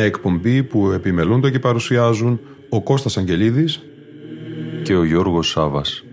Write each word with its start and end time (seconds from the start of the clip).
Μια 0.00 0.08
εκπομπή 0.08 0.62
που 0.62 0.90
επιμελούνται 0.90 1.50
και 1.50 1.58
παρουσιάζουν 1.58 2.40
ο 2.68 2.82
Κώστας 2.82 3.16
Αγγελίδης 3.16 3.80
και 4.82 4.96
ο 4.96 5.04
Γιώργος 5.04 5.48
Σάβας. 5.48 6.04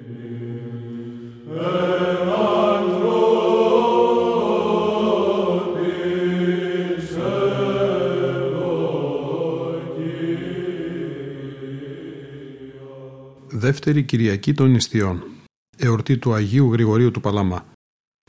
Δεύτερη 13.48 14.04
Κυριακή 14.04 14.54
των 14.54 14.70
Νηστιών. 14.70 15.24
Εορτή 15.78 16.18
του 16.18 16.34
Αγίου 16.34 16.72
Γρηγορίου 16.72 17.12
του 17.12 17.22
Παλαμά. 17.22 17.66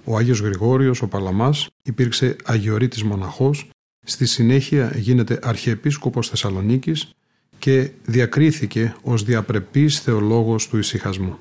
Ο 0.04 0.16
Άγιος 0.16 0.40
Γρηγόριος, 0.40 1.02
ο 1.02 1.09
Παλαμάς, 1.09 1.68
υπήρξε 1.82 2.36
Αγιορείτης 2.45 3.02
μοναχός, 3.02 3.70
στη 4.08 4.26
συνέχεια 4.26 4.92
γίνεται 4.96 5.38
Αρχιεπίσκοπος 5.42 6.28
Θεσσαλονίκης 6.28 7.10
και 7.59 7.90
διακρίθηκε 8.04 8.96
ως 9.02 9.23
διαπρεπής 9.23 10.00
θεολόγος 10.00 10.68
του 10.68 10.78
ησυχασμού. 10.78 11.38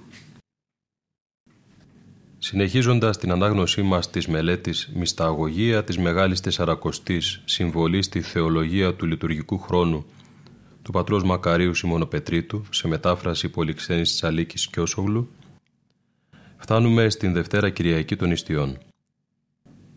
Συνεχίζοντας 2.37 3.17
την 3.17 3.31
ανάγνωσή 3.31 3.81
μας 3.81 4.09
της 4.09 4.27
μελέτης 4.27 4.91
«Μυσταγωγία 4.95 5.83
της 5.83 5.97
Μεγάλης 5.97 6.39
Τεσσαρακοστής, 6.41 7.41
συμβολή 7.45 8.01
στη 8.01 8.21
θεολογία 8.21 8.93
του 8.93 9.05
λειτουργικού 9.05 9.59
χρόνου» 9.59 10.05
του 10.81 10.91
πατρός 10.91 11.23
Μακαρίου 11.23 11.73
Σιμωνοπετρίτου 11.73 12.65
σε 12.69 12.87
μετάφραση 12.87 13.49
Πολυξένης 13.49 14.15
Τσαλίκης 14.15 14.67
και 14.67 14.79
Όσογλου, 14.79 15.29
φτάνουμε 16.57 17.09
στην 17.09 17.33
Δευτέρα 17.33 17.69
Κυριακή 17.69 18.15
των 18.15 18.31
Ιστιών. 18.31 18.77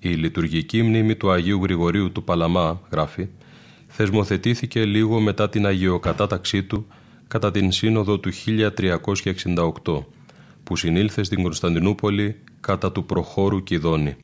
Η 0.02 0.08
λειτουργική 0.08 0.82
μνήμη 0.82 1.16
του 1.16 1.30
Αγίου 1.30 1.62
Γρηγορίου 1.62 2.12
του 2.12 2.24
Παλαμά, 2.24 2.80
γράφει, 2.90 3.28
θεσμοθετήθηκε 3.86 4.84
λίγο 4.84 5.20
μετά 5.20 5.48
την 5.48 5.66
αγιοκατάταξή 5.66 6.62
του 6.62 6.86
κατά 7.28 7.50
την 7.50 7.72
Σύνοδο 7.72 8.18
του 8.18 8.30
1368, 9.84 10.04
που 10.62 10.76
συνήλθε 10.76 11.22
στην 11.22 11.42
Κωνσταντινούπολη 11.42 12.36
κατά 12.60 12.92
του 12.92 13.04
προχώρου 13.04 13.62
Κιδόνη. 13.62 14.16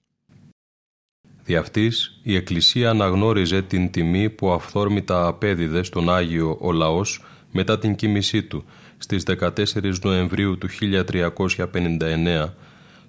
Δι' 1.45 1.57
αυτής, 1.57 2.21
η 2.23 2.35
Εκκλησία 2.35 2.91
αναγνώριζε 2.91 3.63
την 3.63 3.91
τιμή 3.91 4.31
που 4.31 4.51
αυθόρμητα 4.51 5.27
απέδιδε 5.27 5.83
στον 5.83 6.11
Άγιο 6.11 6.59
ο 6.61 6.73
λαός 6.73 7.25
μετά 7.53 7.79
την 7.79 7.97
κοίμησή 7.97 8.43
του 8.43 8.65
στις 8.99 9.23
14 9.27 10.03
Νοεμβρίου 10.03 10.59
του 10.59 10.69
1359, 10.71 12.49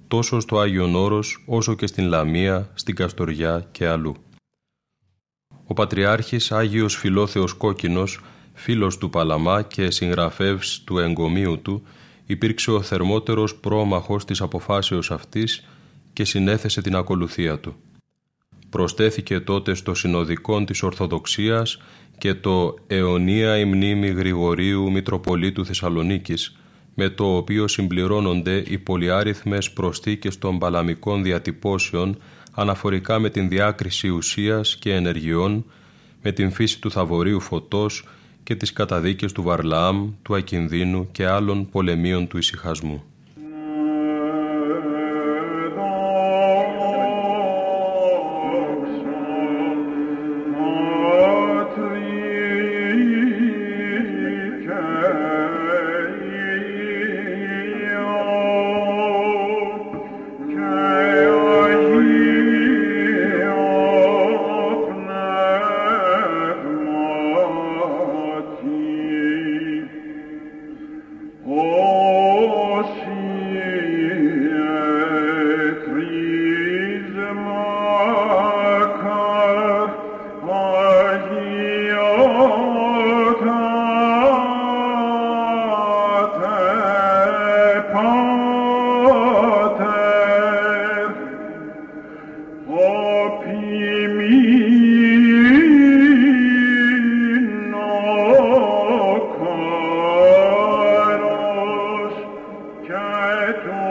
τόσο 0.07 0.39
στο 0.39 0.59
Άγιον 0.59 0.95
Όρος 0.95 1.43
όσο 1.45 1.75
και 1.75 1.87
στην 1.87 2.07
Λαμία, 2.07 2.71
στην 2.73 2.95
Καστοριά 2.95 3.67
και 3.71 3.87
αλλού. 3.87 4.15
Ο 5.67 5.73
Πατριάρχης 5.73 6.51
Άγιος 6.51 6.95
Φιλόθεος 6.95 7.53
Κόκκινος, 7.53 8.19
φίλος 8.53 8.97
του 8.97 9.09
Παλαμά 9.09 9.61
και 9.61 9.91
συγγραφεύς 9.91 10.83
του 10.83 10.97
εγκομείου 10.97 11.61
του, 11.61 11.83
υπήρξε 12.25 12.71
ο 12.71 12.81
θερμότερος 12.81 13.55
πρόμαχος 13.55 14.25
της 14.25 14.41
αποφάσεως 14.41 15.11
αυτής 15.11 15.67
και 16.13 16.25
συνέθεσε 16.25 16.81
την 16.81 16.95
ακολουθία 16.95 17.59
του. 17.59 17.75
Προστέθηκε 18.69 19.39
τότε 19.39 19.73
στο 19.73 19.93
συνοδικόν 19.93 20.65
της 20.65 20.83
Ορθοδοξίας 20.83 21.81
και 22.17 22.33
το 22.33 22.75
«Αιωνία 22.87 23.57
η 23.57 23.65
μνήμη 23.65 24.07
Γρηγορίου 24.07 24.91
Μητροπολίτου 24.91 25.65
Θεσσαλονίκης», 25.65 26.57
με 26.99 27.09
το 27.09 27.35
οποίο 27.35 27.67
συμπληρώνονται 27.67 28.63
οι 28.67 28.77
πολυάριθμες 28.77 29.71
προσθήκες 29.71 30.37
των 30.37 30.59
παλαμικών 30.59 31.23
διατυπώσεων 31.23 32.17
αναφορικά 32.51 33.19
με 33.19 33.29
την 33.29 33.49
διάκριση 33.49 34.07
ουσίας 34.07 34.75
και 34.75 34.93
ενεργειών, 34.93 35.65
με 36.21 36.31
την 36.31 36.51
φύση 36.51 36.79
του 36.79 36.91
θαβορίου 36.91 37.39
φωτός 37.39 38.07
και 38.43 38.55
τις 38.55 38.73
καταδίκες 38.73 39.31
του 39.31 39.43
Βαρλάμ, 39.43 40.11
του 40.21 40.35
Ακινδύνου 40.35 41.11
και 41.11 41.25
άλλων 41.25 41.69
πολεμίων 41.69 42.27
του 42.27 42.37
ησυχασμού. 42.37 43.03
Bedroom. 103.47 103.86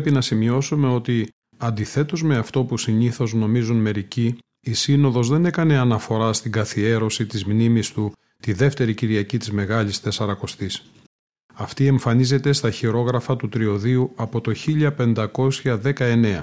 Πρέπει 0.00 0.14
να 0.14 0.20
σημειώσουμε 0.20 0.88
ότι 0.88 1.28
αντιθέτως 1.56 2.22
με 2.22 2.36
αυτό 2.36 2.64
που 2.64 2.76
συνήθως 2.76 3.34
νομίζουν 3.34 3.76
μερικοί, 3.76 4.38
η 4.60 4.72
Σύνοδος 4.72 5.28
δεν 5.28 5.44
έκανε 5.44 5.78
αναφορά 5.78 6.32
στην 6.32 6.52
καθιέρωση 6.52 7.26
της 7.26 7.44
μνήμης 7.44 7.92
του 7.92 8.12
τη 8.42 8.52
δεύτερη 8.52 8.94
Κυριακή 8.94 9.38
της 9.38 9.50
Μεγάλης 9.50 10.00
Τεσσαρακοστής. 10.00 10.90
Αυτή 11.54 11.86
εμφανίζεται 11.86 12.52
στα 12.52 12.70
χειρόγραφα 12.70 13.36
του 13.36 13.48
Τριωδίου 13.48 14.12
από 14.14 14.40
το 14.40 14.52
1519. 14.54 16.42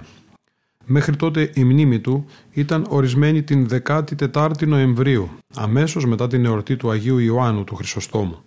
Μέχρι 0.86 1.16
τότε 1.16 1.52
η 1.54 1.64
μνήμη 1.64 2.00
του 2.00 2.26
ήταν 2.52 2.86
ορισμένη 2.90 3.44
την 3.44 3.68
14η 3.88 4.68
Νοεμβρίου, 4.68 5.30
αμέσως 5.54 6.06
μετά 6.06 6.28
την 6.28 6.46
εορτή 6.46 6.76
του 6.76 6.90
Αγίου 6.90 7.18
Ιωάννου 7.18 7.64
του 7.64 7.76
Χρυσοστόμου. 7.76 8.44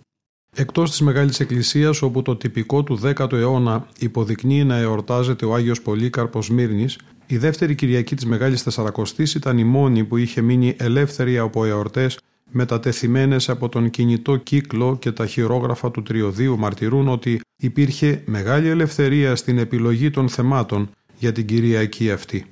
Εκτός 0.55 0.89
της 0.89 1.01
Μεγάλης 1.01 1.39
Εκκλησίας 1.39 2.01
όπου 2.01 2.21
το 2.21 2.35
τυπικό 2.35 2.83
του 2.83 2.99
10ου 3.03 3.33
αιώνα 3.33 3.87
υποδεικνύει 3.99 4.63
να 4.63 4.77
εορτάζεται 4.77 5.45
ο 5.45 5.53
Άγιος 5.53 5.81
Πολύκαρπος 5.81 6.45
Σμύρνης, 6.45 6.97
η 7.25 7.37
δεύτερη 7.37 7.75
Κυριακή 7.75 8.15
της 8.15 8.25
Μεγάλης 8.25 8.63
Τεσσαρακοστής 8.63 9.33
ήταν 9.35 9.57
η 9.57 9.63
μόνη 9.63 10.03
που 10.03 10.17
είχε 10.17 10.41
μείνει 10.41 10.75
ελεύθερη 10.77 11.37
από 11.37 11.65
εορτές 11.65 12.19
μετατεθειμένες 12.51 13.49
από 13.49 13.69
τον 13.69 13.89
κινητό 13.89 14.35
κύκλο 14.35 14.97
και 14.99 15.11
τα 15.11 15.25
χειρόγραφα 15.25 15.91
του 15.91 16.01
τριωδίου 16.01 16.57
μαρτυρούν 16.57 17.07
ότι 17.07 17.41
υπήρχε 17.57 18.21
μεγάλη 18.25 18.67
ελευθερία 18.67 19.35
στην 19.35 19.57
επιλογή 19.57 20.09
των 20.09 20.29
θεμάτων 20.29 20.89
για 21.17 21.31
την 21.31 21.45
Κυριακή 21.45 22.11
αυτή. 22.11 22.45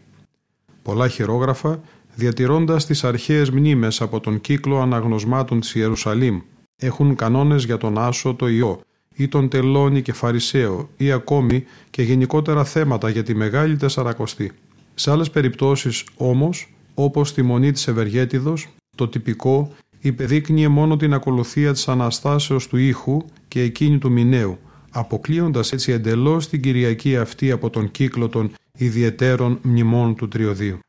Πολλά 0.81 1.07
χειρόγραφα, 1.07 1.81
διατηρώντας 2.15 2.85
τις 2.85 3.03
αρχαίες 3.03 3.49
μνήμες 3.49 4.01
από 4.01 4.19
τον 4.19 4.41
κύκλο 4.41 4.79
αναγνωσμάτων 4.79 5.59
της 5.59 5.75
Ιερουσαλήμ, 5.75 6.41
έχουν 6.81 7.15
κανόνες 7.15 7.63
για 7.65 7.77
τον 7.77 7.97
Άσο 7.97 8.33
το 8.33 8.47
Υιό 8.47 8.79
ή 9.15 9.27
τον 9.27 9.49
Τελώνη 9.49 10.01
και 10.01 10.13
Φαρισαίο 10.13 10.89
ή 10.97 11.11
ακόμη 11.11 11.63
και 11.89 12.01
γενικότερα 12.01 12.63
θέματα 12.63 13.09
για 13.09 13.23
τη 13.23 13.35
Μεγάλη 13.35 13.75
Τεσσαρακοστή. 13.75 14.51
Σε 14.93 15.11
άλλες 15.11 15.29
περιπτώσεις 15.29 16.03
όμως, 16.17 16.73
όπως 16.93 17.33
τη 17.33 17.41
Μονή 17.41 17.71
της 17.71 17.87
Ευεργέτιδος, 17.87 18.67
το 18.95 19.07
τυπικό 19.07 19.71
υπεδείκνυε 19.99 20.67
μόνο 20.67 20.97
την 20.97 21.13
ακολουθία 21.13 21.73
της 21.73 21.87
Αναστάσεως 21.87 22.67
του 22.67 22.77
ήχου 22.77 23.21
και 23.47 23.61
εκείνη 23.61 23.97
του 23.97 24.11
μηνέου, 24.11 24.57
αποκλείοντας 24.91 25.71
έτσι 25.71 25.91
εντελώς 25.91 26.49
την 26.49 26.61
Κυριακή 26.61 27.17
αυτή 27.17 27.51
από 27.51 27.69
τον 27.69 27.91
κύκλο 27.91 28.27
των 28.29 28.51
ιδιαιτέρων 28.77 29.59
μνημών 29.61 30.15
του 30.15 30.27
Τριωδίου. 30.27 30.79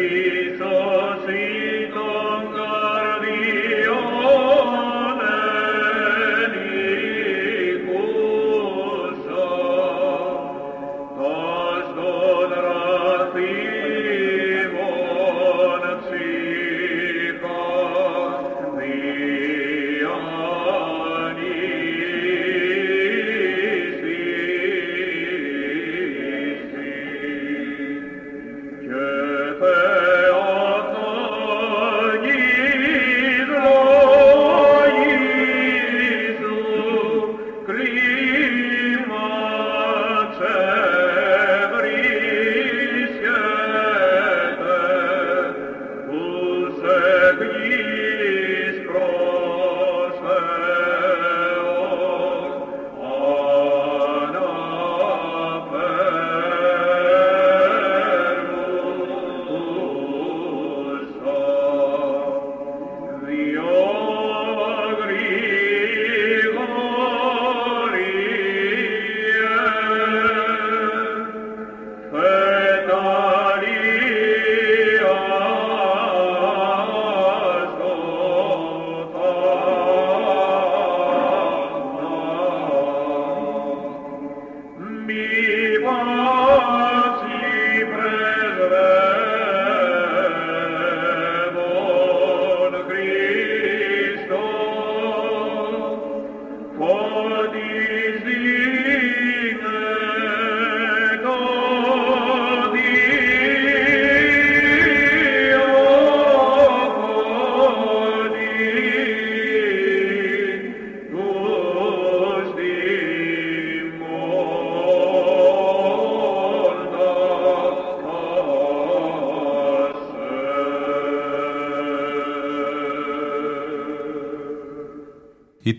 Christos 0.00 1.28
in 1.28 1.59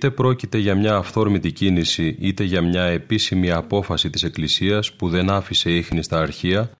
είτε 0.01 0.11
πρόκειται 0.11 0.57
για 0.57 0.75
μια 0.75 0.95
αυθόρμητη 0.95 1.51
κίνηση 1.51 2.15
είτε 2.19 2.43
για 2.43 2.61
μια 2.61 2.83
επίσημη 2.83 3.51
απόφαση 3.51 4.09
της 4.09 4.23
Εκκλησίας 4.23 4.93
που 4.93 5.09
δεν 5.09 5.29
άφησε 5.29 5.71
ίχνη 5.71 6.03
στα 6.03 6.19
αρχεία, 6.19 6.71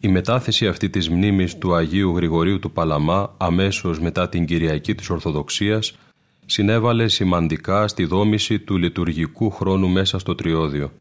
η 0.00 0.08
μετάθεση 0.08 0.66
αυτή 0.66 0.90
της 0.90 1.10
μνήμης 1.10 1.58
του 1.58 1.74
Αγίου 1.74 2.16
Γρηγορίου 2.16 2.58
του 2.58 2.72
Παλαμά 2.72 3.34
αμέσως 3.36 4.00
μετά 4.00 4.28
την 4.28 4.44
Κυριακή 4.44 4.94
της 4.94 5.10
Ορθοδοξίας 5.10 5.96
συνέβαλε 6.46 7.08
σημαντικά 7.08 7.88
στη 7.88 8.04
δόμηση 8.04 8.58
του 8.58 8.76
λειτουργικού 8.76 9.50
χρόνου 9.50 9.88
μέσα 9.88 10.18
στο 10.18 10.34
Τριώδιο. 10.34 10.92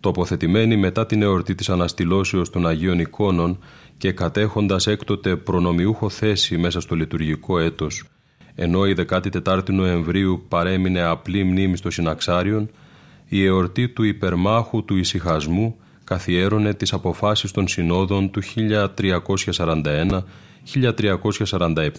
Τοποθετημένη 0.00 0.76
μετά 0.76 1.06
την 1.06 1.22
εορτή 1.22 1.54
της 1.54 1.68
Αναστηλώσεως 1.68 2.50
των 2.50 2.66
Αγίων 2.66 2.98
Εικόνων 2.98 3.58
και 3.98 4.12
κατέχοντας 4.12 4.86
έκτοτε 4.86 5.36
προνομιούχο 5.36 6.08
θέση 6.08 6.58
μέσα 6.58 6.80
στο 6.80 6.94
λειτουργικό 6.94 7.58
έτος 7.58 8.04
ενώ 8.62 8.86
η 8.86 8.94
14η 9.08 9.70
Νοεμβρίου 9.70 10.44
παρέμεινε 10.48 11.02
απλή 11.02 11.44
μνήμη 11.44 11.76
στο 11.76 11.90
Συναξάριον, 11.90 12.70
η 13.28 13.44
εορτή 13.44 13.88
του 13.88 14.02
υπερμάχου 14.02 14.84
του 14.84 14.96
ησυχασμού 14.96 15.76
καθιέρωνε 16.04 16.74
τις 16.74 16.92
αποφάσεις 16.92 17.50
των 17.50 17.68
συνόδων 17.68 18.30
του 18.30 18.42
1341, 19.54 20.22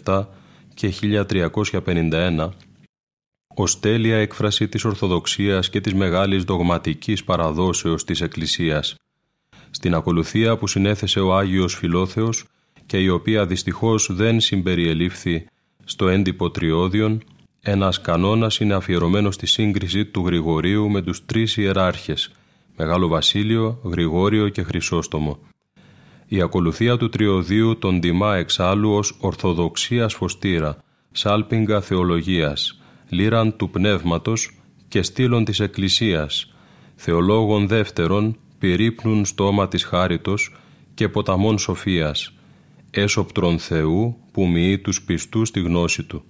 1347 0.04 0.26
και 0.74 0.94
1351 1.86 2.50
ως 3.56 3.80
τέλεια 3.80 4.18
έκφραση 4.18 4.68
της 4.68 4.86
Ορθοδοξίας 4.86 5.70
και 5.70 5.82
της 5.82 5.94
μεγάλης 5.94 6.44
δογματικής 6.44 7.24
παραδόσεως 7.24 8.04
της 8.04 8.22
Εκκλησίας. 8.22 8.96
Στην 9.70 9.94
ακολουθία 9.94 10.58
που 10.58 10.68
συνέθεσε 10.68 11.20
ο 11.20 11.36
Άγιος 11.36 11.76
Φιλόθεος 11.76 12.46
και 12.86 12.98
η 12.98 13.08
οποία 13.08 13.46
δυστυχώς 13.46 14.10
δεν 14.12 14.40
συμπεριελήφθη 14.40 15.46
στο 15.84 16.08
έντυπο 16.08 16.50
τριώδιον, 16.52 17.24
ένας 17.62 18.02
κανόνας 18.02 18.60
είναι 18.60 18.74
αφιερωμένος 18.74 19.36
στη 19.36 19.46
σύγκριση 19.46 20.06
του 20.06 20.26
Γρηγορίου 20.26 20.90
με 20.90 21.02
τους 21.02 21.26
τρεις 21.26 21.58
ιεράρχες, 21.58 22.32
Μεγάλο 22.78 23.08
Βασίλειο, 23.08 23.80
Γρηγόριο 23.84 24.50
και 24.50 24.64
Χρυσόστομο. 24.64 25.40
Η 26.28 26.42
ακολουθία 26.42 26.98
του 26.98 27.10
τριωδίου 27.10 27.78
τον 27.78 28.00
τιμά 28.00 28.36
εξάλλου 28.36 28.92
ως 28.92 29.18
ορθοδοξίας 29.20 30.14
φωστήρα, 30.14 30.78
σάλπιγγα 31.12 31.82
θεολογίας, 31.82 32.80
λύραν 33.10 33.56
του 33.56 33.70
πνεύματος 33.70 34.52
και 34.88 35.02
στήλων 35.02 35.46
της 35.46 35.60
Εκκλησίας, 35.60 36.54
θεολόγων 36.96 37.68
δεύτερων 37.68 38.38
πυρύπνουν 38.60 39.26
στόμα 39.26 39.68
της 39.68 39.84
χάριτος 39.84 40.56
και 40.94 41.10
ποταμών 41.10 41.58
σοφίας, 41.58 42.34
έσωπτρον 42.92 43.60
Θεού 43.60 44.18
που 44.32 44.48
μοιεί 44.48 44.80
τους 44.80 45.02
πιστούς 45.04 45.48
στη 45.48 45.60
γνώση 45.60 46.04
Του. 46.04 46.24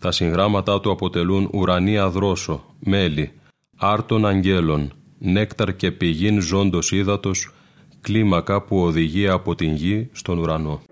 Τα 0.00 0.12
συγγράμματά 0.12 0.80
Του 0.80 0.90
αποτελούν 0.90 1.50
ουρανία 1.52 2.10
δρόσο, 2.10 2.64
μέλη, 2.78 3.32
άρτων 3.76 4.26
αγγέλων, 4.26 4.92
νέκταρ 5.18 5.76
και 5.76 5.92
πηγήν 5.92 6.40
ζώντος 6.40 6.92
ύδατος, 6.92 7.54
κλίμακα 8.00 8.62
που 8.62 8.82
οδηγεί 8.82 9.28
από 9.28 9.54
την 9.54 9.74
γη 9.74 10.08
στον 10.12 10.38
ουρανό. 10.38 10.82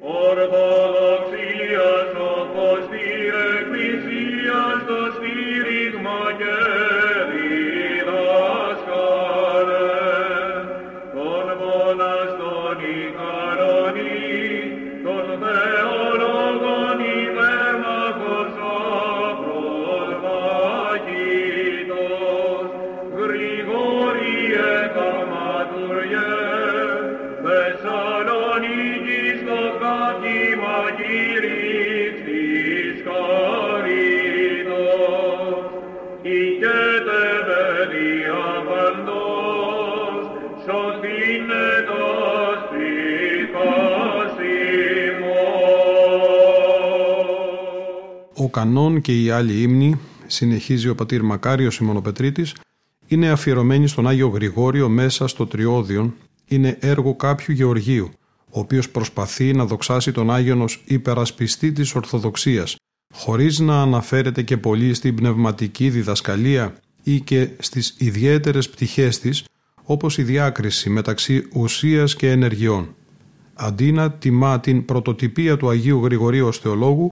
Κανόν 48.60 49.00
και 49.00 49.22
οι 49.22 49.30
άλλοι 49.30 49.62
ύμνοι, 49.62 50.00
συνεχίζει 50.26 50.88
ο 50.88 50.94
πατήρ 50.94 51.22
Μακάριος 51.22 51.74
Σιμωνοπετρίτης, 51.74 52.54
είναι 53.06 53.30
αφιερωμένοι 53.30 53.86
στον 53.86 54.08
Άγιο 54.08 54.28
Γρηγόριο 54.28 54.88
μέσα 54.88 55.26
στο 55.26 55.46
Τριώδιον, 55.46 56.14
είναι 56.46 56.76
έργο 56.80 57.14
κάποιου 57.14 57.54
Γεωργίου, 57.54 58.10
ο 58.50 58.60
οποίος 58.60 58.90
προσπαθεί 58.90 59.52
να 59.52 59.64
δοξάσει 59.64 60.12
τον 60.12 60.30
Άγιον 60.30 60.60
ως 60.60 60.82
υπερασπιστή 60.84 61.72
της 61.72 61.94
Ορθοδοξίας, 61.94 62.76
χωρίς 63.14 63.58
να 63.58 63.80
αναφέρεται 63.80 64.42
και 64.42 64.56
πολύ 64.56 64.94
στην 64.94 65.14
πνευματική 65.14 65.90
διδασκαλία 65.90 66.74
ή 67.02 67.20
και 67.20 67.48
στις 67.58 67.94
ιδιαίτερες 67.98 68.70
πτυχές 68.70 69.18
της, 69.18 69.44
όπως 69.84 70.18
η 70.18 70.22
διάκριση 70.22 70.90
μεταξύ 70.90 71.48
ουσίας 71.54 72.16
και 72.16 72.30
ενεργειών. 72.30 72.94
Αντί 73.54 73.92
να 73.92 74.12
τιμά 74.12 74.60
την 74.60 74.84
πρωτοτυπία 74.84 75.56
του 75.56 75.68
Αγίου 75.68 76.04
Γρηγορίου 76.04 76.46
ως 76.46 76.58
θεολόγου, 76.58 77.10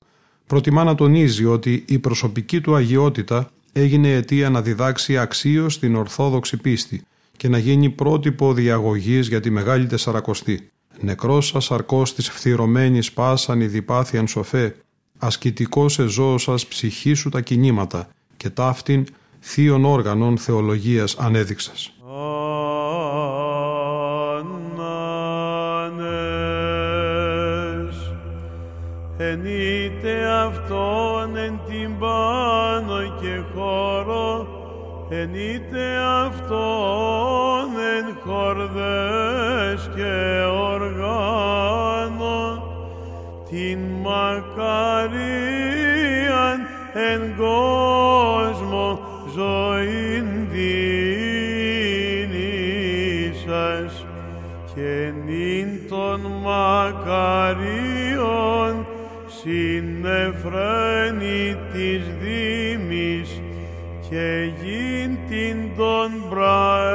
προτιμά 0.49 0.85
να 0.85 0.95
τονίζει 0.95 1.45
ότι 1.45 1.85
η 1.87 1.99
προσωπική 1.99 2.61
του 2.61 2.75
αγιότητα 2.75 3.51
έγινε 3.73 4.13
αιτία 4.13 4.51
να 4.51 4.63
διδάξει 4.63 5.19
αξίως 5.19 5.79
την 5.79 5.97
ορθόδοξη 5.97 6.57
πίστη 6.57 7.03
και 7.37 7.49
να 7.49 7.59
γίνει 7.59 7.91
πρότυπο 7.91 8.53
διαγωγής 8.53 9.29
για 9.29 9.41
τη 9.41 9.51
Μεγάλη 9.51 9.87
Τεσσαρακοστή. 9.87 10.71
Νεκρός 11.01 11.55
ασαρκός 11.55 12.15
της 12.15 12.31
φθυρωμένης 12.31 13.13
πάσαν 13.13 13.61
η 13.61 13.67
διπάθιαν 13.67 14.27
σοφέ, 14.27 14.77
ασκητικός 15.19 15.99
εζώος 15.99 16.43
σας 16.43 16.67
ψυχή 16.67 17.15
σου 17.15 17.29
τα 17.29 17.41
κινήματα 17.41 18.09
και 18.37 18.51
ταύτην 18.51 19.07
θείων 19.41 19.85
όργανων 19.85 20.39
θεολογίας 20.39 21.17
ανέδειξας. 21.19 21.93
Ενείτε 29.21 30.27
αυτόν 30.47 31.37
εν 31.37 31.61
την 31.69 31.99
πάνω 31.99 33.03
και 33.21 33.41
χώρο, 33.55 34.47
ενείτε 35.09 35.97
αυτόν 36.27 37.69
εν 37.97 38.19
χορδές 38.25 38.58
συνεφραίνει 59.79 61.57
της 61.73 62.03
δήμης 62.21 63.41
και 64.11 64.53
γιν 64.61 65.19
την 65.29 65.57
των 65.77 66.29
πραέων 66.29 66.88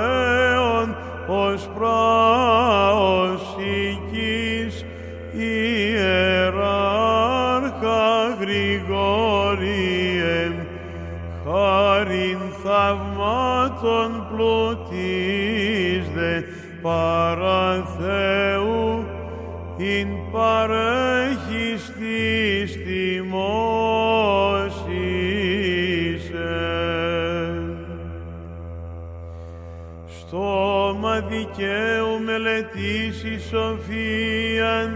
σοφίαν, 33.53 34.89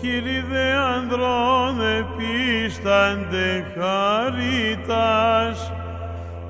χείλη 0.00 0.40
δε 0.50 0.72
ανδρών 0.72 1.76
επίστανται 1.98 3.48
χαρίτας, 3.74 5.58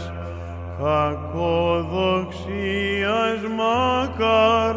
κακοδοξίας 0.84 3.40
μακάρ 3.58 4.76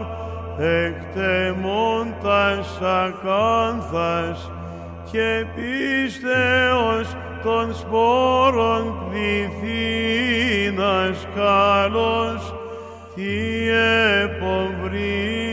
εκτεμώντας 0.59 2.69
ακάνθας 2.81 4.51
και 5.13 5.47
πίστεως 5.55 7.17
των 7.43 7.75
σπόρων 7.75 8.95
πληθύνας 9.11 10.37
καλός 11.35 12.55
τη 13.15 13.69
επομβρία 14.23 15.47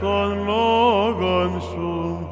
των 0.00 0.44
λόγων 0.44 1.60
σου. 1.60 2.28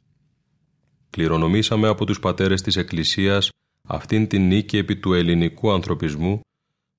Κληρονομήσαμε 1.10 1.88
από 1.88 2.04
τους 2.04 2.20
πατέρες 2.20 2.62
της 2.62 2.76
Εκκλησίας 2.76 3.48
αυτήν 3.88 4.26
την 4.26 4.46
νίκη 4.46 4.76
επί 4.76 4.96
του 4.96 5.12
ελληνικού 5.12 5.72
ανθρωπισμού 5.72 6.40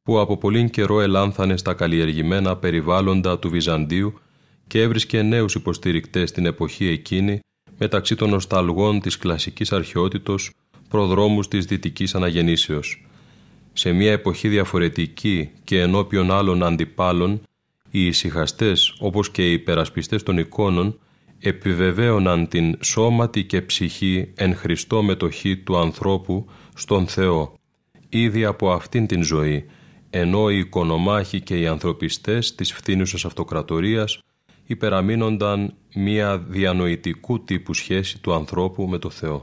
που 0.04 0.20
από 0.20 0.38
πολύ 0.38 0.70
καιρό 0.70 1.01
ελάνθανε 1.01 1.58
στα 1.58 1.74
καλλιεργημένα 1.74 2.58
περιβάλλοντα 2.58 3.39
του 3.39 3.50
Βυζαντίου 3.50 4.20
και 4.68 4.82
έβρισκε 4.82 5.22
νέους 5.22 5.56
υποστηρικτές 5.56 6.30
στην 6.30 6.46
εποχή 6.46 6.88
εκείνη 6.88 7.39
μεταξύ 7.77 8.15
των 8.15 8.30
νοσταλγών 8.30 9.00
της 9.00 9.18
κλασικής 9.18 9.72
αρχαιότητος 9.72 10.51
προδρόμους 10.89 11.48
της 11.48 11.65
δυτικής 11.65 12.15
αναγεννήσεως. 12.15 13.08
Σε 13.74 13.92
μια 13.92 14.12
εποχή 14.12 14.48
διαφορετική 14.48 15.50
και 15.63 15.82
ενώπιον 15.82 16.32
άλλων 16.32 16.63
αντιπάλων, 16.63 17.42
οι 17.92 18.06
ησυχαστές 18.06 18.96
όπως 19.00 19.32
και 19.32 19.50
οι 19.50 19.54
υπερασπιστές 19.54 20.24
των 20.24 20.38
εικόνων 20.38 21.00
επιβεβαίωναν 21.46 22.48
την 22.48 22.78
σώματη 22.82 23.44
και 23.44 23.62
ψυχή 23.62 24.32
εν 24.36 24.56
Χριστώ 24.56 25.04
μετοχή 25.04 25.58
του 25.58 25.78
ανθρώπου 25.78 26.46
στον 26.75 27.08
Θεό, 27.08 27.54
ήδη 28.10 28.46
από 28.46 28.72
αυτήν 28.72 29.08
την 29.08 29.24
ζωή, 29.24 29.66
ενώ 30.10 30.50
οι 30.50 30.58
οικονομάχοι 30.58 31.42
και 31.42 31.60
οι 31.60 31.68
ανθρωπιστές 31.68 32.56
της 32.56 32.74
φθήνουσας 32.74 33.25
αυτοκρατορίας 33.25 34.20
υπεραμείνονταν 34.66 35.74
μία 35.96 36.38
διανοητικού 36.38 37.44
τύπου 37.44 37.74
σχέση 37.74 38.22
του 38.22 38.34
ανθρώπου 38.34 38.88
με 38.88 38.98
το 38.98 39.10
Θεό. 39.10 39.42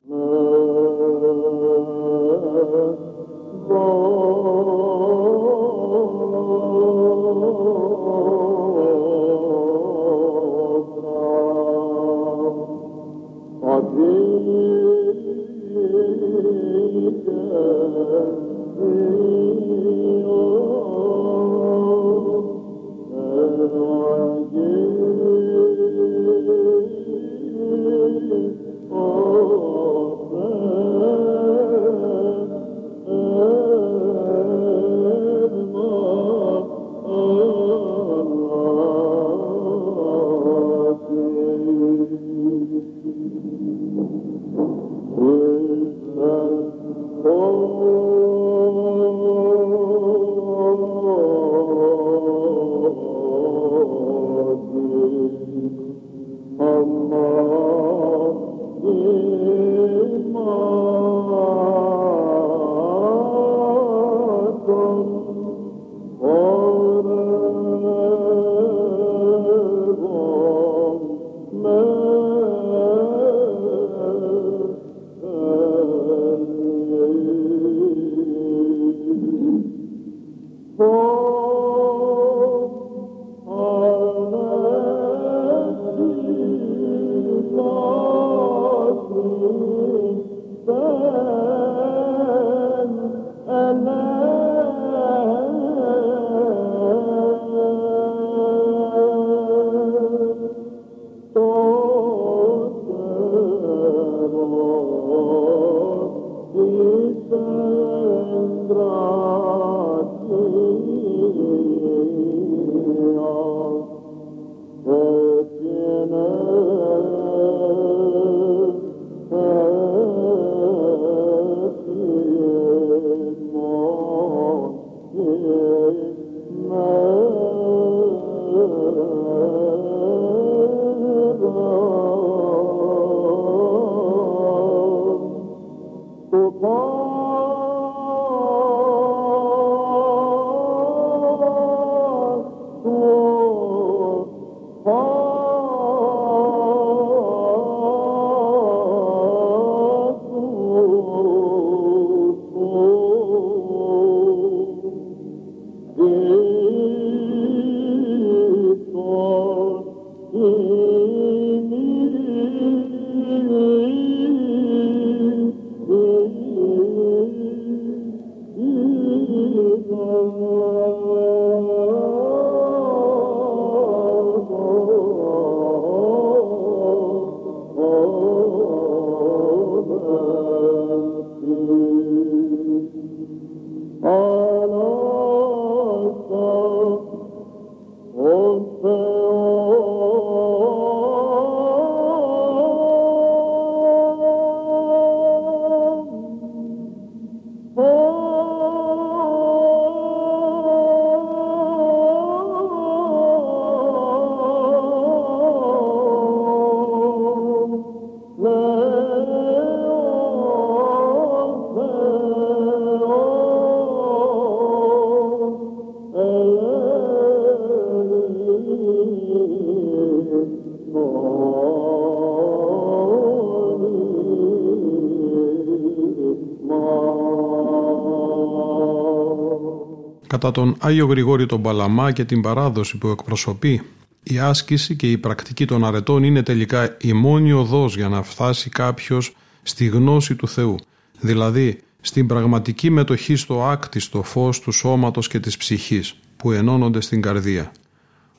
Κατά 230.42 230.60
τον 230.60 230.76
Άγιο 230.78 231.06
Γρηγόρη 231.06 231.46
τον 231.46 231.62
Παλαμά 231.62 232.12
και 232.12 232.24
την 232.24 232.40
παράδοση 232.40 232.98
που 232.98 233.08
εκπροσωπεί, 233.08 233.82
η 234.22 234.38
άσκηση 234.38 234.96
και 234.96 235.10
η 235.10 235.18
πρακτική 235.18 235.64
των 235.64 235.84
αρετών 235.84 236.22
είναι 236.22 236.42
τελικά 236.42 236.96
η 237.00 237.12
μόνη 237.12 237.52
οδός 237.52 237.96
για 237.96 238.08
να 238.08 238.22
φτάσει 238.22 238.70
κάποιος 238.70 239.36
στη 239.62 239.86
γνώση 239.86 240.34
του 240.34 240.48
Θεού, 240.48 240.76
δηλαδή 241.20 241.78
στην 242.00 242.26
πραγματική 242.26 242.90
μετοχή 242.90 243.36
στο 243.36 243.64
άκτιστο 243.64 244.22
φως 244.22 244.60
του 244.60 244.70
σώματος 244.70 245.28
και 245.28 245.40
της 245.40 245.56
ψυχής 245.56 246.16
που 246.36 246.52
ενώνονται 246.52 247.00
στην 247.00 247.20
καρδία. 247.20 247.72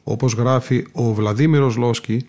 Όπως 0.04 0.34
γράφει 0.34 0.86
ο 0.92 1.13
Βλαδίμηρος 1.13 1.76
Λόσκι, 1.76 2.28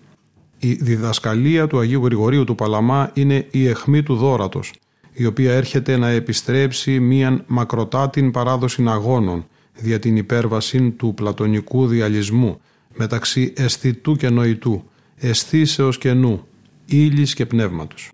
η 0.58 0.72
διδασκαλία 0.72 1.66
του 1.66 1.78
Αγίου 1.78 2.04
Γρηγορίου 2.04 2.44
του 2.44 2.54
Παλαμά 2.54 3.10
είναι 3.14 3.46
η 3.50 3.66
εχμή 3.66 4.02
του 4.02 4.16
δόρατος, 4.16 4.72
η 5.12 5.26
οποία 5.26 5.52
έρχεται 5.52 5.96
να 5.96 6.08
επιστρέψει 6.08 7.00
μίαν 7.00 7.44
μακροτάτην 7.46 8.30
παράδοση 8.30 8.84
αγώνων 8.88 9.44
δια 9.74 9.98
την 9.98 10.16
υπέρβαση 10.16 10.90
του 10.90 11.14
πλατωνικού 11.14 11.86
διαλυσμού 11.86 12.60
μεταξύ 12.94 13.52
αισθητού 13.56 14.16
και 14.16 14.28
νοητού, 14.28 14.84
αισθήσεως 15.16 15.98
και 15.98 16.12
νου, 16.12 16.46
ύλης 16.86 17.34
και 17.34 17.46
πνεύματος. 17.46 18.10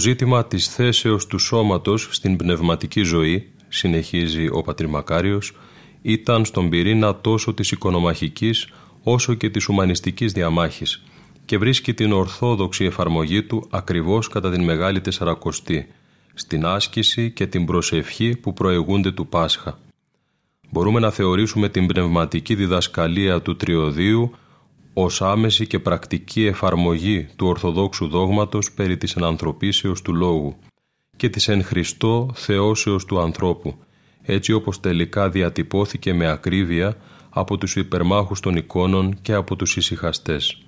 Ζήτημα 0.00 0.44
της 0.44 0.68
θέσεως 0.68 1.26
του 1.26 1.38
σώματος 1.38 2.08
στην 2.10 2.36
πνευματική 2.36 3.02
ζωή, 3.02 3.50
συνεχίζει 3.68 4.48
ο 4.52 4.62
Πατριμακάριος, 4.62 5.52
ήταν 6.02 6.44
στον 6.44 6.68
πυρήνα 6.68 7.16
τόσο 7.16 7.54
της 7.54 7.70
οικονομαχικής 7.70 8.68
όσο 9.02 9.34
και 9.34 9.50
της 9.50 9.68
ουμανιστικής 9.68 10.32
διαμάχης 10.32 11.02
και 11.44 11.58
βρίσκει 11.58 11.94
την 11.94 12.12
ορθόδοξη 12.12 12.84
εφαρμογή 12.84 13.42
του 13.42 13.66
ακριβώς 13.70 14.28
κατά 14.28 14.50
την 14.50 14.64
Μεγάλη 14.64 15.00
Τεσσαρακοστή, 15.00 15.86
στην 16.34 16.66
άσκηση 16.66 17.30
και 17.30 17.46
την 17.46 17.64
προσευχή 17.64 18.36
που 18.36 18.52
προηγούνται 18.52 19.10
του 19.12 19.26
Πάσχα. 19.26 19.78
Μπορούμε 20.70 21.00
να 21.00 21.10
θεωρήσουμε 21.10 21.68
την 21.68 21.86
πνευματική 21.86 22.54
διδασκαλία 22.54 23.42
του 23.42 23.56
Τριωδίου 23.56 24.34
ως 24.92 25.22
άμεση 25.22 25.66
και 25.66 25.78
πρακτική 25.78 26.46
εφαρμογή 26.46 27.28
του 27.36 27.46
Ορθοδόξου 27.46 28.08
δόγματος 28.08 28.72
περί 28.72 28.96
της 28.96 29.16
ενανθρωπίσεως 29.16 30.02
του 30.02 30.14
λόγου 30.14 30.56
και 31.16 31.28
της 31.28 31.48
εν 31.48 31.64
Χριστώ 31.64 32.30
θεώσεως 32.34 33.04
του 33.04 33.20
ανθρώπου, 33.20 33.74
έτσι 34.22 34.52
όπως 34.52 34.80
τελικά 34.80 35.30
διατυπώθηκε 35.30 36.14
με 36.14 36.28
ακρίβεια 36.28 36.96
από 37.30 37.58
τους 37.58 37.76
υπερμάχους 37.76 38.40
των 38.40 38.56
εικόνων 38.56 39.18
και 39.22 39.32
από 39.32 39.56
τους 39.56 39.76
ησυχαστές. 39.76 40.62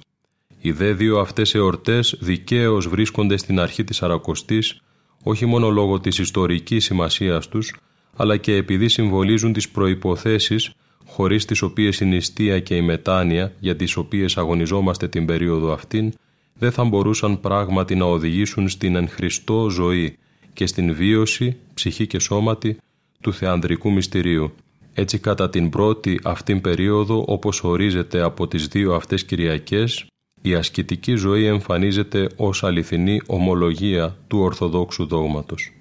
Οι 0.61 0.73
δε 0.73 0.93
δύο 0.93 1.19
αυτές 1.19 1.55
εορτές 1.55 2.17
δικαίως 2.21 2.89
βρίσκονται 2.89 3.37
στην 3.37 3.61
αρχή 3.61 3.85
της 3.85 4.03
Αρακοστής, 4.03 4.81
όχι 5.23 5.47
μόνο 5.47 5.71
λόγω 5.71 6.01
της 6.01 6.19
ιστορικής 6.19 6.85
σημασίας 6.85 7.49
τους, 7.49 7.77
αλλά 8.17 8.37
και 8.37 8.55
επειδή 8.57 8.89
συμβολίζουν 8.89 9.53
τις 9.53 9.69
προϋποθέσεις 9.69 10.73
χωρίς 11.07 11.45
τις 11.45 11.63
οποίες 11.63 12.01
η 12.01 12.05
νηστεία 12.05 12.61
και 12.61 12.77
η 12.77 12.83
μετάνοια 12.83 13.53
για 13.59 13.77
τις 13.77 13.97
οποίες 13.97 14.37
αγωνιζόμαστε 14.37 15.09
την 15.09 15.27
περίοδο 15.27 15.73
αυτήν 15.73 16.13
δεν 16.59 16.73
θα 16.73 16.85
μπορούσαν 16.85 17.41
πράγματι 17.41 17.95
να 17.95 18.05
οδηγήσουν 18.05 18.69
στην 18.69 18.97
εν 18.97 19.09
Χριστώ 19.09 19.69
ζωή 19.71 20.17
και 20.53 20.67
στην 20.67 20.95
βίωση, 20.95 21.57
ψυχή 21.75 22.07
και 22.07 22.19
σώματι, 22.19 22.77
του 23.21 23.33
θεανδρικού 23.33 23.93
μυστηρίου. 23.93 24.53
Έτσι 24.95 25.19
κατά 25.19 25.51
την 25.51 25.71
πρώτη 25.71 26.21
αυτήν 26.23 26.61
περίοδο, 26.61 27.25
όπως 27.27 27.63
ορίζεται 27.63 28.21
από 28.21 28.49
τις 28.49 28.67
δύο 28.67 28.95
αυτές 28.95 29.25
Κυριακές, 29.25 30.07
η 30.43 30.55
ασκητική 30.55 31.15
ζωή 31.15 31.45
εμφανίζεται 31.45 32.29
ως 32.37 32.65
αληθινή 32.65 33.21
ομολογία 33.27 34.17
του 34.27 34.39
Ορθοδόξου 34.39 35.07
δόγματος. 35.07 35.73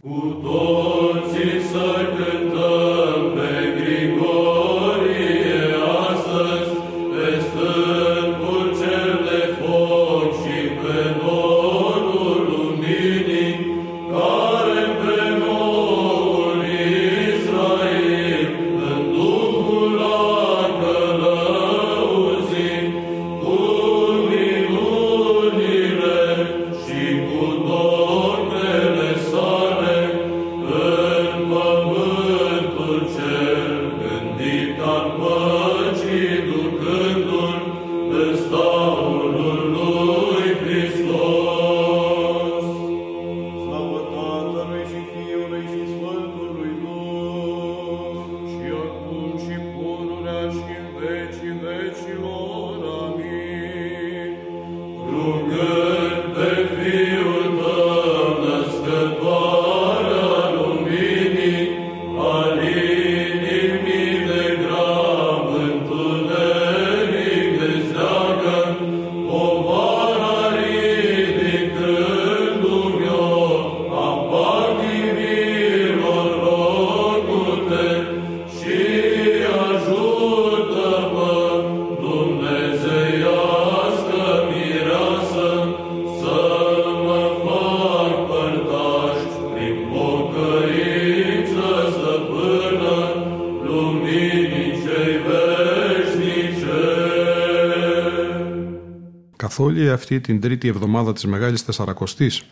Καθ' 99.52 99.60
όλη 99.60 99.90
αυτή 99.90 100.22
την 100.22 100.42
τρίτη 100.42 100.68
εβδομάδα 100.68 101.14
της 101.14 101.26
Μεγάλης 101.26 101.66
Τεσσαρακοστής 101.66 102.44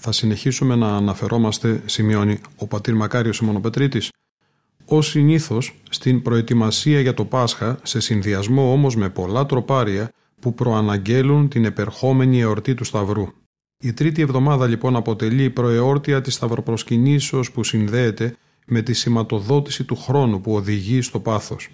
θα 0.00 0.12
συνεχίσουμε 0.12 0.76
να 0.76 0.96
αναφερόμαστε, 0.96 1.82
σημειώνει 1.84 2.40
ο 2.56 2.66
πατήρ 2.66 2.94
Μακάριος 2.94 3.40
Μονοπετρίτης, 3.40 4.08
Ω 4.84 5.02
συνήθως, 5.02 5.74
στην 5.90 6.22
προετοιμασία 6.22 7.00
για 7.00 7.14
το 7.14 7.24
Πάσχα, 7.24 7.78
σε 7.82 8.00
συνδυασμό 8.00 8.72
όμως 8.72 8.96
με 8.96 9.08
πολλά 9.10 9.46
τροπάρια 9.46 10.10
που 10.40 10.54
προαναγγέλουν 10.54 11.48
την 11.48 11.64
επερχόμενη 11.64 12.40
εορτή 12.40 12.74
του 12.74 12.84
Σταυρού. 12.84 13.26
Η 13.78 13.92
τρίτη 13.92 14.22
εβδομάδα 14.22 14.66
λοιπόν 14.66 14.96
αποτελεί 14.96 15.50
προεόρτια 15.50 16.20
της 16.20 16.34
Σταυροπροσκυνήσεως 16.34 17.52
που 17.52 17.64
συνδέεται 17.64 18.36
με 18.66 18.82
τη 18.82 18.92
σηματοδότηση 18.92 19.84
του 19.84 19.96
χρόνου 19.96 20.40
που 20.40 20.54
οδηγεί 20.54 21.00
στο 21.00 21.20
πάθος. 21.20 21.68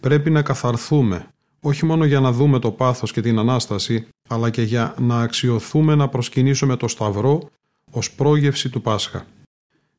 Πρέπει 0.00 0.30
να 0.30 0.42
καθαρθούμε, 0.42 1.26
όχι 1.64 1.86
μόνο 1.86 2.04
για 2.04 2.20
να 2.20 2.32
δούμε 2.32 2.58
το 2.58 2.70
πάθος 2.70 3.12
και 3.12 3.20
την 3.20 3.38
Ανάσταση, 3.38 4.06
αλλά 4.28 4.50
και 4.50 4.62
για 4.62 4.94
να 4.98 5.20
αξιοθούμε 5.20 5.94
να 5.94 6.08
προσκυνήσουμε 6.08 6.76
το 6.76 6.88
Σταυρό 6.88 7.50
ως 7.90 8.12
πρόγευση 8.12 8.68
του 8.68 8.82
Πάσχα. 8.82 9.26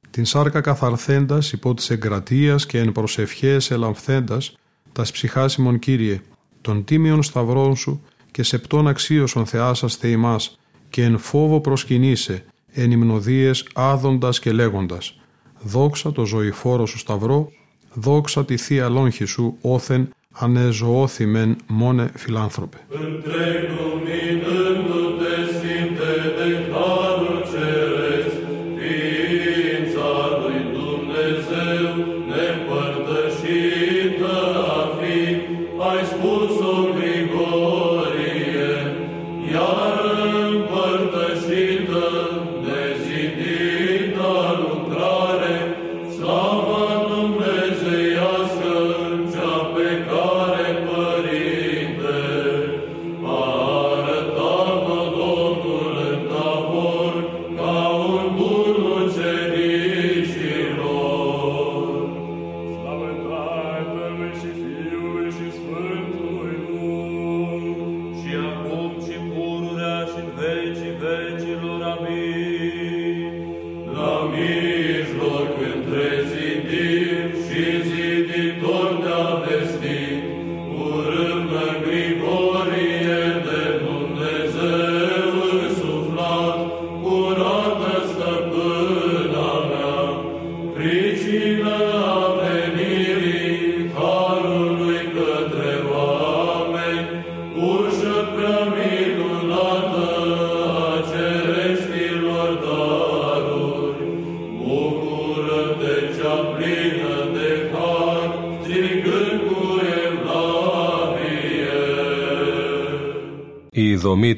Την 0.10 0.26
σάρκα 0.26 0.62
καθαρθέντας 0.62 1.52
υπό 1.52 1.74
της 1.74 1.90
εγκρατείας 1.90 2.66
και 2.66 2.80
εν 2.80 2.92
προσευχές 2.92 3.72
ελαμφθέντας, 3.72 4.58
τας 4.92 5.12
ψυχάσιμον 5.12 5.80
Κύριε, 5.80 6.22
των 6.62 6.84
τίμιων 6.84 7.24
σταυρών 7.24 7.76
σου 7.76 8.02
και 8.32 8.44
σεπτών 8.44 8.88
αξίωσον 8.88 9.46
θεάσαστε 9.46 10.08
ημάς 10.08 10.60
και 10.90 11.04
εν 11.04 11.18
φόβο 11.18 11.60
προσκυνήσε, 11.60 12.46
εν 12.74 12.92
υμνοδίες 12.92 13.68
άδοντας 13.74 14.40
και 14.40 14.52
λέγοντας 14.52 15.20
«Δόξα 15.62 16.12
το 16.12 16.26
ζωηφόρο 16.26 16.86
σου 16.86 16.98
σταυρό, 16.98 17.52
δόξα 17.94 18.46
τη 18.46 18.58
Θεία 18.58 18.90
Λόγχη 18.90 19.26
σου 19.26 19.58
όθεν 19.62 20.10
ανεζωόθημεν 20.34 21.56
μόνε 21.68 22.12
φιλάνθρωπε». 22.16 22.78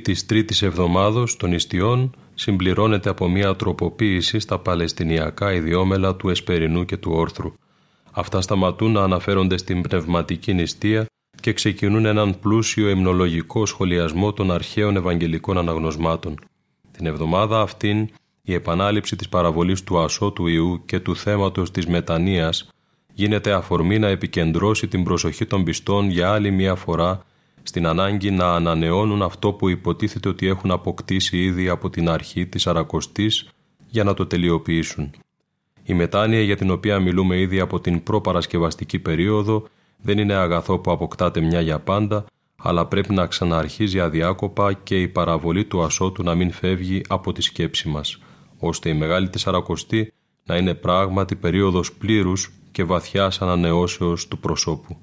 Της 0.05 0.25
τρίτης 0.25 0.61
εβδομάδος 0.61 1.37
των 1.37 1.51
ιστιών 1.51 2.15
συμπληρώνεται 2.33 3.09
από 3.09 3.27
μια 3.29 3.55
τροποποίηση 3.55 4.39
στα 4.39 4.59
παλαιστινιακά 4.59 5.53
ιδιόμελα 5.53 6.15
του 6.15 6.29
Εσπερινού 6.29 6.85
και 6.85 6.97
του 6.97 7.11
Όρθρου. 7.13 7.53
Αυτά 8.11 8.41
σταματούν 8.41 8.91
να 8.91 9.03
αναφέρονται 9.03 9.57
στην 9.57 9.81
πνευματική 9.81 10.53
νηστεία 10.53 11.05
και 11.41 11.53
ξεκινούν 11.53 12.05
έναν 12.05 12.39
πλούσιο 12.39 12.87
εμνολογικό 12.87 13.65
σχολιασμό 13.65 14.33
των 14.33 14.51
αρχαίων 14.51 14.95
ευαγγελικών 14.95 15.57
αναγνωσμάτων. 15.57 16.39
Την 16.91 17.05
εβδομάδα 17.05 17.61
αυτήν 17.61 18.09
η 18.41 18.53
επανάληψη 18.53 19.15
της 19.15 19.29
παραβολής 19.29 19.83
του 19.83 19.99
ασώτου 19.99 20.47
Ιού 20.47 20.81
και 20.85 20.99
του 20.99 21.15
θέματος 21.15 21.71
της 21.71 21.87
μετανοίας 21.87 22.69
γίνεται 23.13 23.51
αφορμή 23.51 23.99
να 23.99 24.07
επικεντρώσει 24.07 24.87
την 24.87 25.03
προσοχή 25.03 25.45
των 25.45 25.63
πιστών 25.63 26.09
για 26.09 26.31
άλλη 26.31 26.51
μια 26.51 26.75
φορά 26.75 27.24
στην 27.75 27.87
ανάγκη 27.87 28.31
να 28.31 28.55
ανανεώνουν 28.55 29.21
αυτό 29.21 29.53
που 29.53 29.69
υποτίθεται 29.69 30.29
ότι 30.29 30.47
έχουν 30.47 30.71
αποκτήσει 30.71 31.37
ήδη 31.37 31.69
από 31.69 31.89
την 31.89 32.09
αρχή 32.09 32.45
της 32.45 32.67
Αρακοστής 32.67 33.49
για 33.89 34.03
να 34.03 34.13
το 34.13 34.25
τελειοποιήσουν. 34.25 35.11
Η 35.83 35.93
μετάνοια 35.93 36.41
για 36.41 36.55
την 36.55 36.71
οποία 36.71 36.99
μιλούμε 36.99 37.39
ήδη 37.39 37.59
από 37.59 37.79
την 37.79 38.03
προπαρασκευαστική 38.03 38.99
περίοδο 38.99 39.67
δεν 40.01 40.17
είναι 40.17 40.33
αγαθό 40.33 40.79
που 40.79 40.91
αποκτάται 40.91 41.41
μια 41.41 41.61
για 41.61 41.79
πάντα, 41.79 42.25
αλλά 42.55 42.85
πρέπει 42.85 43.13
να 43.13 43.25
ξαναρχίζει 43.25 43.99
αδιάκοπα 43.99 44.73
και 44.73 45.01
η 45.01 45.07
παραβολή 45.07 45.65
του 45.65 45.83
ασώτου 45.83 46.23
να 46.23 46.35
μην 46.35 46.51
φεύγει 46.51 47.01
από 47.07 47.31
τη 47.31 47.41
σκέψη 47.41 47.87
μας, 47.87 48.19
ώστε 48.59 48.89
η 48.89 48.93
Μεγάλη 48.93 49.29
Τεσσαρακοστή 49.29 50.13
να 50.43 50.57
είναι 50.57 50.73
πράγματι 50.73 51.35
περίοδος 51.35 51.93
πλήρους 51.93 52.51
και 52.71 52.83
βαθιάς 52.83 53.41
ανανεώσεως 53.41 54.27
του 54.27 54.37
προσώπου. 54.37 54.97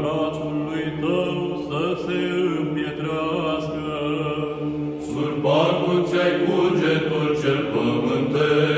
brațului 0.00 0.86
tău 1.00 1.36
să 1.68 1.82
se 2.04 2.18
împietrească. 2.60 3.98
Sub 5.08 5.32
barcul 5.44 6.00
ți-ai 6.08 6.32
cugetul 6.46 7.28
cel 7.40 7.60
pământesc, 7.72 8.69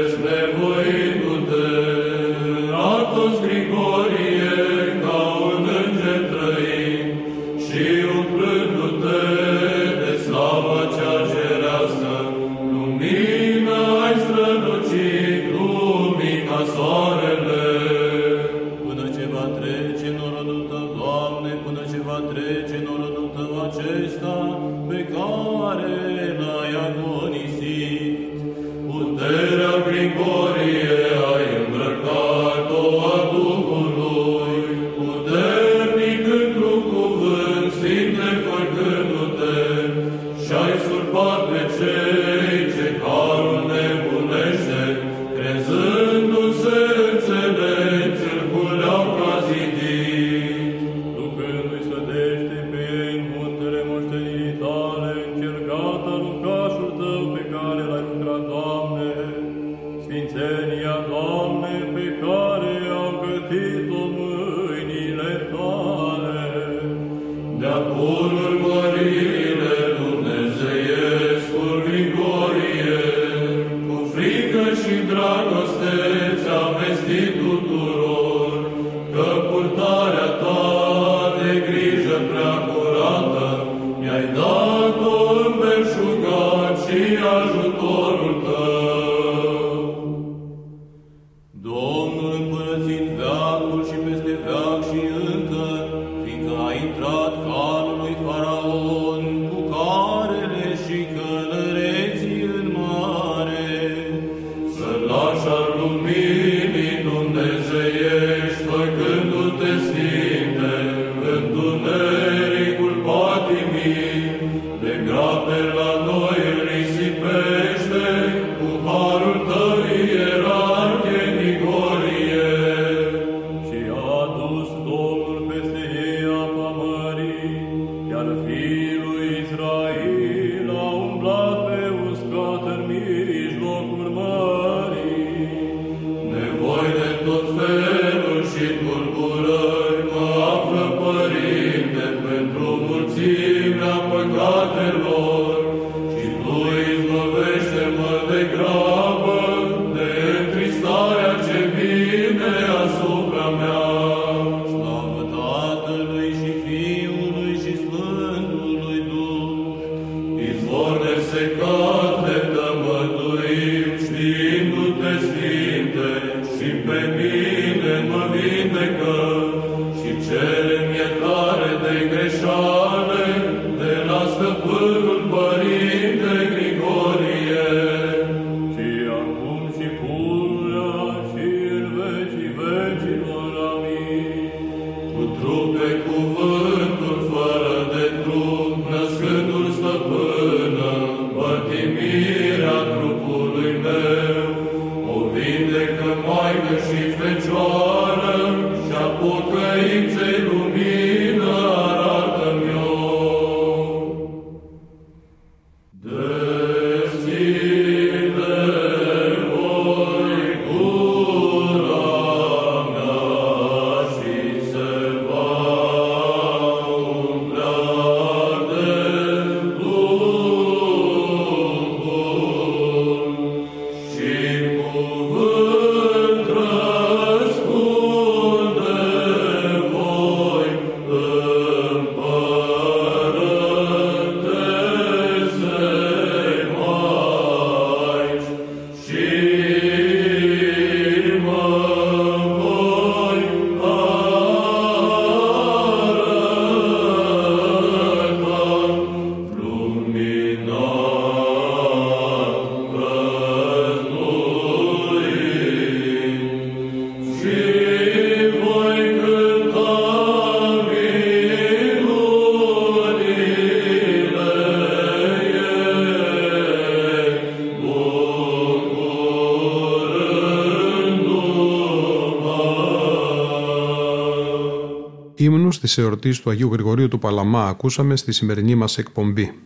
της 275.82 275.98
εορτής 275.98 276.40
του 276.40 276.50
Αγίου 276.50 276.72
Γρηγορίου 276.72 277.08
του 277.08 277.18
Παλαμά 277.18 277.68
ακούσαμε 277.68 278.16
στη 278.16 278.32
σημερινή 278.32 278.74
μας 278.74 278.98
εκπομπή. 278.98 279.58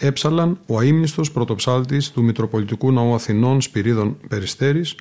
Έψαλαν 0.00 0.60
ο 0.66 0.78
αείμνηστος 0.78 1.32
πρωτοψάλτης 1.32 2.10
του 2.10 2.22
Μητροπολιτικού 2.22 2.92
Ναού 2.92 3.14
Αθηνών 3.14 3.60
Σπυρίδων 3.60 4.16
Περιστέρης, 4.28 4.94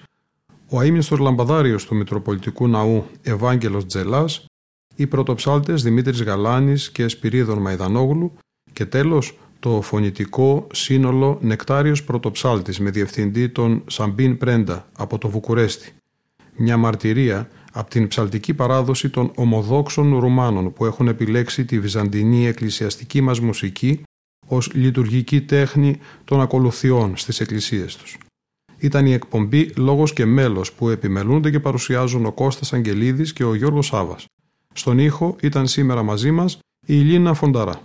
ο 0.69 0.79
αείμνηστος 0.79 1.19
λαμπαδάριος 1.19 1.85
του 1.85 1.95
Μητροπολιτικού 1.95 2.67
Ναού 2.67 3.05
Ευάγγελος 3.21 3.85
Τζελάς, 3.85 4.45
οι 4.95 5.07
πρωτοψάλτες 5.07 5.83
Δημήτρης 5.83 6.23
Γαλάνης 6.23 6.91
και 6.91 7.07
Σπυρίδων 7.07 7.57
Μαϊδανόγλου 7.57 8.33
και 8.73 8.85
τέλος 8.85 9.37
το 9.59 9.81
φωνητικό 9.81 10.67
σύνολο 10.73 11.37
Νεκτάριος 11.41 12.03
Πρωτοψάλτης 12.03 12.79
με 12.79 12.89
διευθυντή 12.89 13.49
τον 13.49 13.83
Σαμπίν 13.87 14.37
Πρέντα 14.37 14.87
από 14.97 15.17
το 15.17 15.29
Βουκουρέστι. 15.29 15.91
Μια 16.55 16.77
μαρτυρία 16.77 17.49
από 17.77 17.89
την 17.89 18.07
ψαλτική 18.07 18.53
παράδοση 18.53 19.09
των 19.09 19.31
ομοδόξων 19.35 20.19
Ρουμάνων 20.19 20.73
που 20.73 20.85
έχουν 20.85 21.07
επιλέξει 21.07 21.65
τη 21.65 21.79
βυζαντινή 21.79 22.47
εκκλησιαστική 22.47 23.21
μας 23.21 23.39
μουσική 23.39 24.01
ως 24.47 24.73
λειτουργική 24.73 25.41
τέχνη 25.41 25.99
των 26.23 26.41
ακολουθιών 26.41 27.17
στις 27.17 27.39
εκκλησίες 27.39 27.95
τους. 27.95 28.17
Ήταν 28.77 29.05
η 29.05 29.13
εκπομπή 29.13 29.71
«Λόγος 29.75 30.13
και 30.13 30.25
μέλος» 30.25 30.73
που 30.73 30.89
επιμελούνται 30.89 31.51
και 31.51 31.59
παρουσιάζουν 31.59 32.25
ο 32.25 32.31
Κώστας 32.31 32.73
Αγγελίδης 32.73 33.33
και 33.33 33.43
ο 33.43 33.53
Γιώργος 33.53 33.85
Σάβας. 33.85 34.25
Στον 34.73 34.99
ήχο 34.99 35.35
ήταν 35.41 35.67
σήμερα 35.67 36.03
μαζί 36.03 36.31
μας 36.31 36.55
η 36.55 36.59
Ηλίνα 36.85 37.33
Φονταρά. 37.33 37.81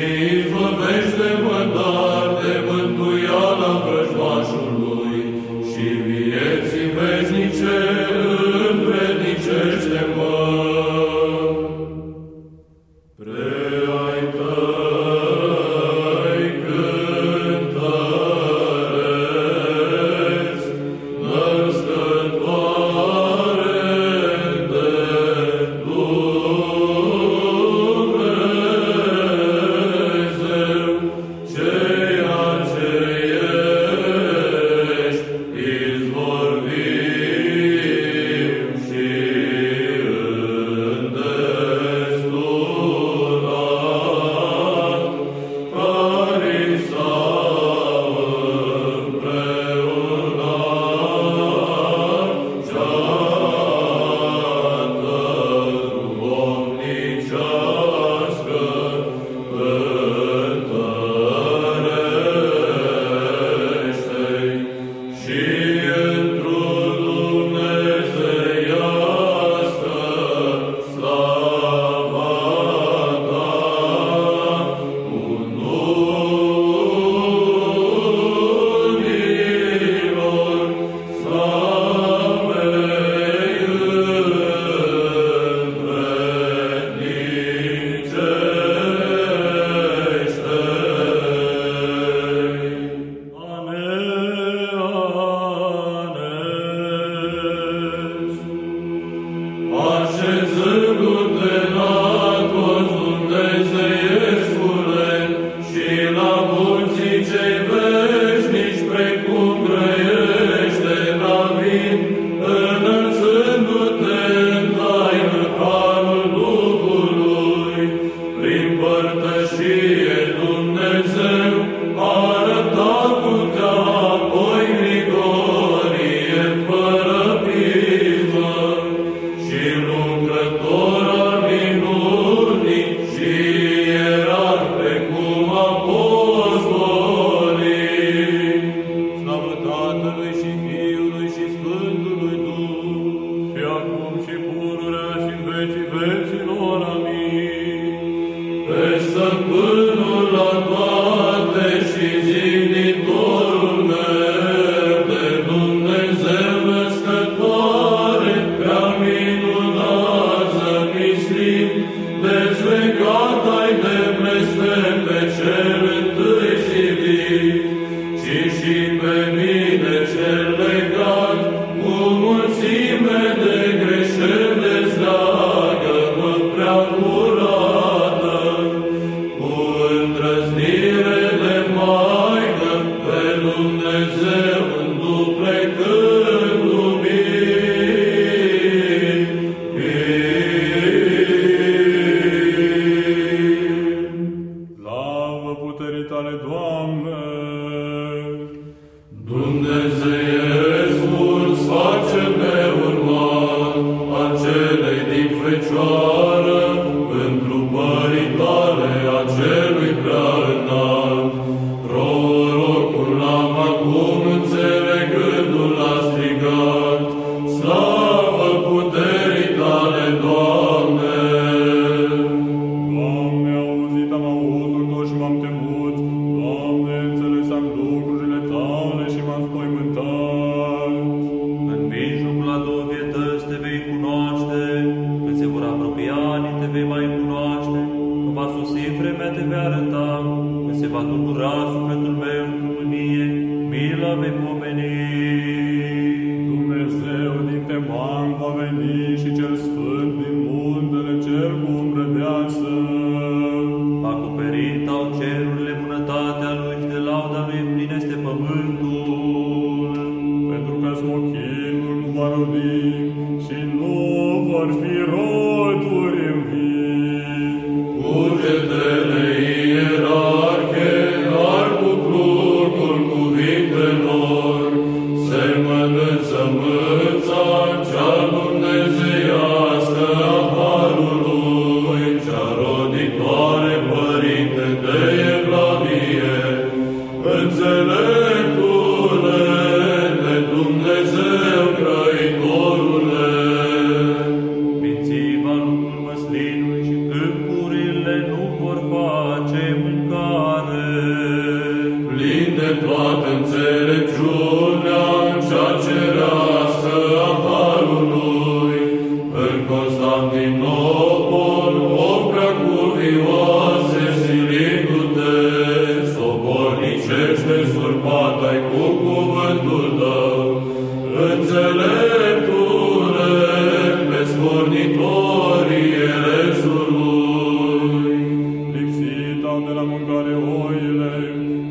Amen. 0.00 0.39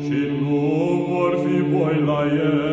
și 0.04 0.20
nu 0.40 1.06
vor 1.08 1.38
fi 1.44 1.62
boi 1.62 2.02
la 2.06 2.20
el. 2.42 2.69